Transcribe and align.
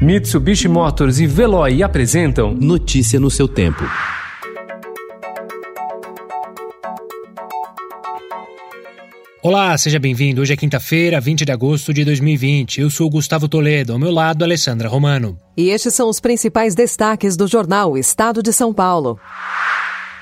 Mitsubishi 0.00 0.68
Motors 0.68 1.20
e 1.20 1.26
Veloy 1.26 1.82
apresentam 1.82 2.52
Notícia 2.52 3.18
no 3.18 3.30
seu 3.30 3.48
tempo. 3.48 3.82
Olá, 9.42 9.78
seja 9.78 9.98
bem-vindo. 9.98 10.42
Hoje 10.42 10.52
é 10.52 10.56
quinta-feira, 10.56 11.18
20 11.18 11.46
de 11.46 11.52
agosto 11.52 11.94
de 11.94 12.04
2020. 12.04 12.80
Eu 12.82 12.90
sou 12.90 13.08
Gustavo 13.08 13.48
Toledo, 13.48 13.94
ao 13.94 13.98
meu 13.98 14.10
lado, 14.10 14.42
Alessandra 14.44 14.86
Romano. 14.86 15.38
E 15.56 15.70
estes 15.70 15.94
são 15.94 16.10
os 16.10 16.20
principais 16.20 16.74
destaques 16.74 17.34
do 17.34 17.46
jornal 17.46 17.96
Estado 17.96 18.42
de 18.42 18.52
São 18.52 18.74
Paulo. 18.74 19.18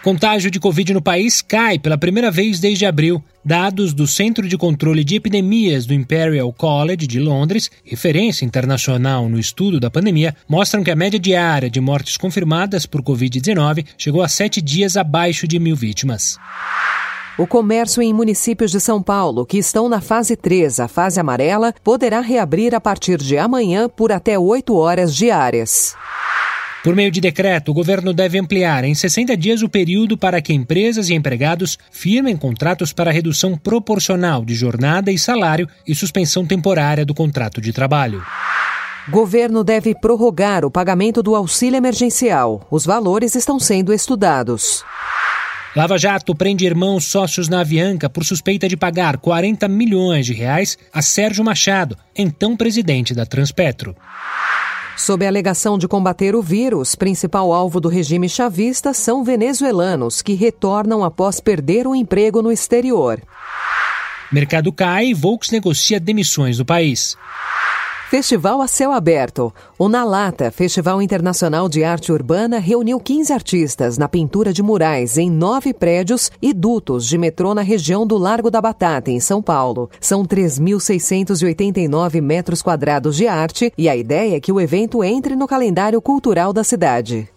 Contágio 0.05 0.51
de 0.51 0.61
Covid 0.61 0.93
no 0.93 1.01
país 1.01 1.41
cai 1.41 1.79
pela 1.79 1.97
primeira 1.97 2.31
vez 2.31 2.61
desde 2.61 2.85
abril. 2.85 3.25
Dados 3.43 3.95
do 3.95 4.07
Centro 4.07 4.47
de 4.47 4.59
Controle 4.59 5.03
de 5.03 5.15
Epidemias 5.15 5.87
do 5.87 5.95
Imperial 5.95 6.53
College 6.53 7.07
de 7.07 7.19
Londres, 7.19 7.71
referência 7.83 8.45
internacional 8.45 9.31
no 9.31 9.39
estudo 9.39 9.81
da 9.81 9.91
pandemia, 9.91 10.37
mostram 10.47 10.85
que 10.85 10.91
a 10.91 10.95
média 10.95 11.19
diária 11.19 11.71
de 11.71 11.81
mortes 11.81 12.19
confirmadas 12.19 12.85
por 12.85 13.01
Covid-19 13.01 13.87
chegou 13.97 14.23
a 14.23 14.29
sete 14.29 14.61
dias 14.61 14.95
abaixo 14.95 15.49
de 15.49 15.59
mil 15.59 15.75
vítimas. 15.75 16.37
O 17.39 17.47
comércio 17.47 18.03
em 18.03 18.13
municípios 18.13 18.73
de 18.73 18.81
São 18.81 19.03
Paulo, 19.03 19.47
que 19.47 19.57
estão 19.57 19.89
na 19.89 20.03
fase 20.03 20.37
3, 20.37 20.81
a 20.81 20.87
fase 20.87 21.19
amarela, 21.19 21.75
poderá 21.83 22.21
reabrir 22.21 22.75
a 22.75 22.81
partir 22.81 23.17
de 23.17 23.39
amanhã 23.39 23.89
por 23.89 24.13
até 24.13 24.39
8 24.39 24.77
horas 24.77 25.17
diárias. 25.17 25.97
Por 26.85 26.95
meio 26.95 27.11
de 27.11 27.19
decreto, 27.19 27.71
o 27.71 27.75
governo 27.75 28.13
deve 28.13 28.39
ampliar 28.39 28.85
em 28.85 28.95
60 28.95 29.35
dias 29.39 29.63
o 29.63 29.71
período 29.71 30.19
para 30.19 30.43
que 30.43 30.53
empresas 30.53 31.09
e 31.09 31.15
empregados 31.15 31.79
firmem 31.91 32.37
contratos 32.37 32.93
para 32.93 33.11
redução 33.11 33.57
proporcional 33.57 34.45
de 34.45 34.55
jornada 34.55 35.11
e 35.11 35.19
salário 35.19 35.67
e 35.89 35.95
suspensão 35.95 36.45
temporária 36.45 37.03
do 37.03 37.15
contrato 37.15 37.59
de 37.59 37.73
trabalho. 37.73 38.23
Governo 39.09 39.65
deve 39.65 39.95
prorrogar 39.95 40.63
o 40.63 40.71
pagamento 40.71 41.23
do 41.23 41.35
auxílio 41.35 41.79
emergencial. 41.79 42.67
Os 42.71 42.85
valores 42.85 43.35
estão 43.35 43.59
sendo 43.59 43.91
estudados. 43.91 44.85
Lava 45.75 45.97
Jato 45.97 46.35
prende 46.35 46.67
irmãos 46.67 47.07
sócios 47.07 47.49
na 47.49 47.61
Avianca 47.61 48.11
por 48.11 48.27
suspeita 48.27 48.69
de 48.69 48.77
pagar 48.77 49.17
40 49.17 49.67
milhões 49.69 50.27
de 50.27 50.35
reais 50.35 50.77
a 50.93 51.01
Sérgio 51.01 51.43
Machado, 51.43 51.97
então 52.15 52.55
presidente 52.55 53.15
da 53.15 53.25
Transpetro. 53.25 53.97
Sob 54.97 55.25
a 55.25 55.29
alegação 55.29 55.77
de 55.77 55.89
combater 55.89 56.37
o 56.37 56.43
vírus, 56.43 56.95
principal 56.95 57.53
alvo 57.53 57.81
do 57.81 57.89
regime 57.89 58.29
chavista 58.29 58.95
são 58.95 59.25
venezuelanos 59.25 60.23
que 60.23 60.35
retornam 60.35 61.03
após 61.03 61.41
perder 61.41 61.87
o 61.87 61.95
emprego 61.95 62.41
no 62.41 62.53
exterior. 62.53 63.21
Mercado 64.31 64.73
cai 64.73 65.07
e 65.07 65.15
Volks 65.15 65.51
negocia 65.51 65.99
demissões 65.99 66.59
do 66.59 66.65
país. 66.65 67.17
Festival 68.15 68.63
a 68.63 68.69
céu 68.69 68.93
aberto. 68.93 69.53
O 69.77 69.89
Na 69.89 70.05
Lata, 70.05 70.49
Festival 70.49 71.03
Internacional 71.03 71.69
de 71.69 71.83
Arte 71.83 72.13
Urbana, 72.13 72.61
reuniu 72.61 73.01
15 73.01 73.33
artistas 73.33 73.99
na 73.99 74.09
pintura 74.09 74.53
de 74.53 74.63
murais 74.63 75.19
em 75.19 75.29
nove 75.29 75.75
prédios 75.75 76.31
e 76.41 76.53
dutos 76.53 77.09
de 77.09 77.19
metrô 77.19 77.57
na 77.57 77.63
região 77.63 78.07
do 78.07 78.17
Largo 78.17 78.53
da 78.53 78.61
Batata, 78.61 79.11
em 79.11 79.19
São 79.19 79.43
Paulo. 79.43 79.91
São 80.01 80.25
3.689 80.25 82.21
metros 82.21 82.63
quadrados 82.63 83.17
de 83.17 83.27
arte 83.27 83.73
e 83.77 83.89
a 83.89 83.97
ideia 83.97 84.37
é 84.37 84.41
que 84.41 84.53
o 84.53 84.61
evento 84.61 85.03
entre 85.03 85.35
no 85.35 85.49
calendário 85.49 86.01
cultural 86.01 86.53
da 86.53 86.63
cidade. 86.63 87.29